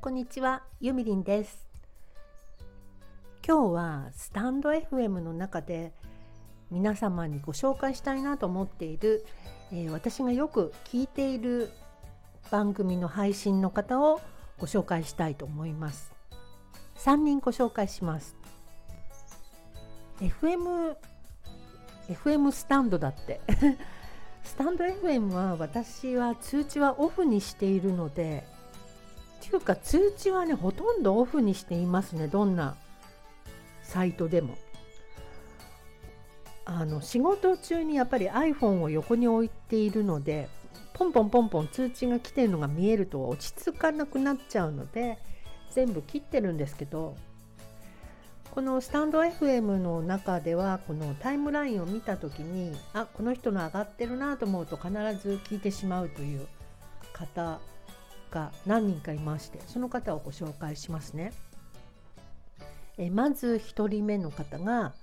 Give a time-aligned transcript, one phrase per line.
[0.00, 1.66] こんにちは、ゆみりんです。
[3.44, 5.92] 今日はスタンド FM の中で
[6.70, 9.26] 皆様にご紹介したいなと思っている、
[9.72, 11.70] えー私がよく聞いている
[12.52, 14.20] 番組の配信の方を
[14.58, 16.12] ご紹介したいと思います。
[16.98, 18.36] 3人ご紹介します。
[20.20, 20.94] FM
[22.08, 23.40] FM スタンドだって。
[24.44, 28.46] スタンド FM は私は通知はオフにしているので
[29.46, 32.76] っていうか通知はねほとんどオフにしていますねどんな
[33.82, 34.56] サイトでも。
[36.68, 40.48] あの仕事中にやっぱり iPhone を横に置いているので
[40.94, 45.18] ポンポンポンポン通知が来てるのが見えると落ち着かなくなっちゃうので
[45.70, 47.16] 全部切ってるんですけど
[48.50, 54.90] このスタンド FM の中ではこのタイムラインを見た時にあこの人の上がってるなと思うと必
[55.22, 56.48] ず聞いてしまうという
[57.12, 57.60] 方
[58.36, 61.32] が何人かいましてその方をご紹介しますね。
[62.98, 64.94] えまず1人目の方が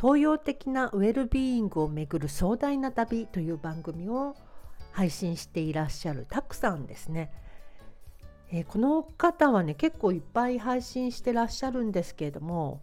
[0.00, 4.36] 東洋的なウェルビーイングをめぐる壮大な旅という番組を
[4.92, 7.32] 配信していらっしゃるたくさんですね。
[8.50, 12.80] えこの方はね結構いっぱい配信してらっしゃるんですけれども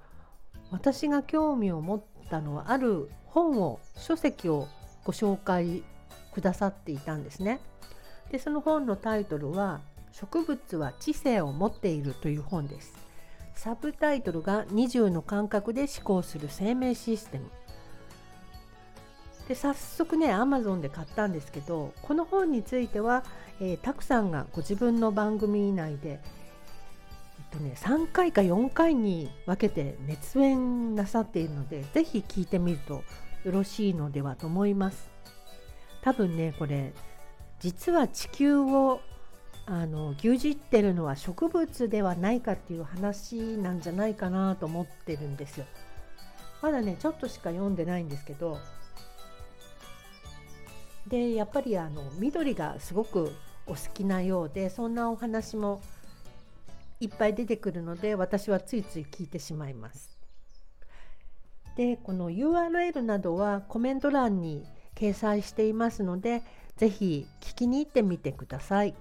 [0.72, 4.68] 私が興味を持ったのはある本を書籍を
[5.04, 5.84] ご紹介
[6.34, 7.60] くださっていたんですね。
[8.32, 9.82] でその本のタイトルは
[10.12, 13.06] 「植物は知性を持っている」という本です。
[13.54, 17.50] サブタイトルが20の感覚で思考する生命システム。
[19.48, 23.24] で早速ね Amazon で買ったんですけどこの本については、
[23.60, 26.20] えーたくさんがご自分の番組内で、えっ
[27.52, 33.04] とね、3回か4回に分けて熱演なさっているのでぜひ聞いてみると
[33.44, 35.10] よろしいのではと思います
[36.02, 36.92] 多分ねこれ
[37.60, 39.02] 実は地球を
[39.66, 45.66] あの牛耳ってるのは植物ではないかっていう話なんじゃないかなと思ってるんですよ
[46.62, 48.60] まだねちょっとしか読んでないんですけど
[51.08, 53.32] でやっぱりあの緑がすごく
[53.68, 55.82] お好きなようでそんなお話も
[57.00, 60.16] いっぱい出てくるので私はついつい聞いてしまいます。
[61.76, 64.66] でこの URL などはコメント欄に
[64.96, 66.42] 掲載していますので
[66.78, 68.96] ぜひ聞きに行ってみてください。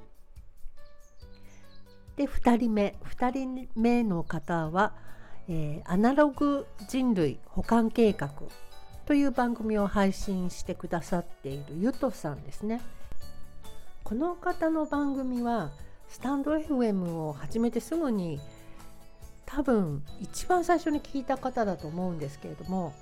[2.16, 4.94] で2人目2人目の方は、
[5.48, 8.30] えーアナログ人類保管計画
[9.06, 12.80] という番組を配信してくださっているゆとさんですね。
[14.04, 15.70] この方の番組は
[16.08, 18.38] スタンド FM を始めてすぐに
[19.46, 22.94] 多分一番最初に聞いた方だと思うんですけれども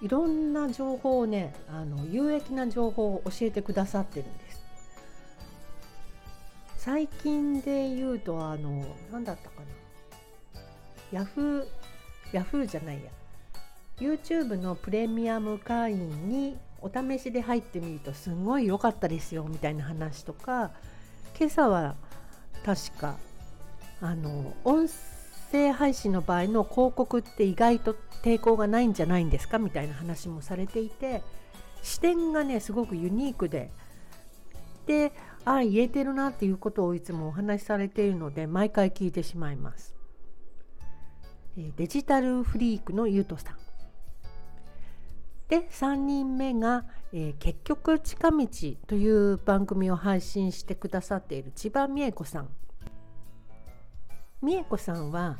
[0.00, 4.58] いろんな情報をねあの有益な情報を教えてくださってるんです。
[6.76, 9.66] 最近で言うとあの何だったかな
[11.12, 11.66] ヤフー
[12.32, 13.10] ヤフーじゃないや
[13.98, 20.70] YouTube のプレミアム会員にお試しで入ってみるとすごい良かったですよみたいな話とか
[21.36, 21.96] 今朝は
[22.64, 23.16] 確か
[24.00, 24.94] あの音声
[25.72, 31.22] 配信の場合の広告って意外と抵抗がないんじゃないんですかみたいな話もされていて
[31.82, 33.70] 視点がねすごくユニークで。
[34.86, 35.12] で
[35.44, 39.94] ああ言えてるなっていうことをいつもお話しされているので毎回聞いてしまいます。
[41.56, 43.56] デジタルフリークのゆうとさん。
[45.48, 48.46] で3人目が、えー結局近道」
[48.86, 52.48] という番組を配信してくださっている千葉美恵子さん。
[54.40, 55.36] 美恵子さんは、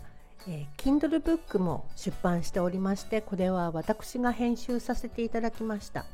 [0.48, 6.04] えー Kindle ブックも出版しておりましてこれは私が編集させていただきました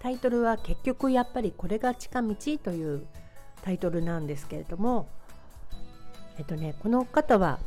[0.00, 3.06] タイトルは結局やっぱりこれが近道という
[3.62, 5.08] タイトルなんですけれども
[6.38, 7.58] えっとねこの方は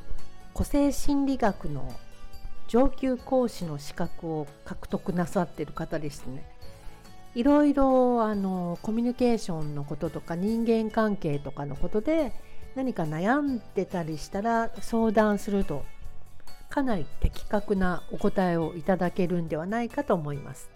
[0.53, 1.89] 個性心理学の
[2.67, 6.45] 上級講師の資格を獲得なさってる方ですね。
[7.33, 12.31] いろいろあのコミュニケーションのこととか人間関係とかのことで
[12.75, 15.83] 何か悩んでたりしたら相談すると
[16.69, 20.69] かなり的確なお答えをいただけるんではないかと思います。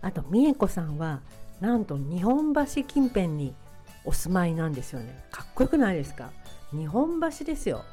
[0.00, 1.20] あと美恵子さんは
[1.60, 3.54] なんと日本橋近辺に
[4.04, 5.24] お住まいなんですよね。
[5.30, 6.30] かっこよくないですか？
[6.72, 7.84] 日本橋ですよ。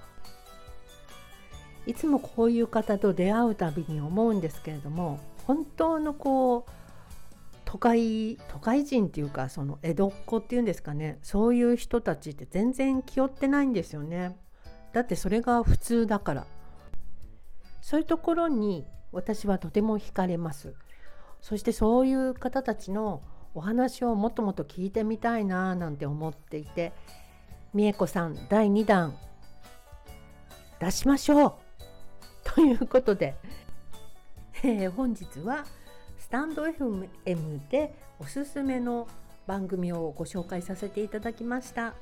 [1.86, 6.72] いつもこういう方と出会うたびに思うんですけれども本当のこう
[7.72, 11.20] 都会都会人っていうかその江戸っ子っていうんですかね。
[11.22, 14.40] そういう人たちって全然気負ってないんですよね。
[14.92, 16.48] だってそれが普通だから。
[17.80, 20.74] そういうところに私はとても惹かれます。
[21.42, 23.22] そしてそういう方たちの
[23.54, 26.92] お話をもっともっと聞いてみたいななんて思っていて
[27.76, 29.16] 美恵子さん第2弾
[30.80, 31.54] 出しましょう。
[32.44, 33.36] ということで、
[34.64, 35.66] えー、本日は
[36.30, 37.08] スタンド FM
[37.72, 39.08] でおすすめの
[39.48, 41.96] 番組をご紹介させていただきました。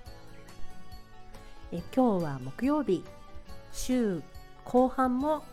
[1.72, 3.06] え今日は木曜日
[3.72, 4.22] 週
[4.66, 5.46] 後半も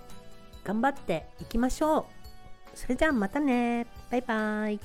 [0.64, 2.04] 頑張っていきましょう。
[2.76, 4.80] それじゃあまたねバイバイ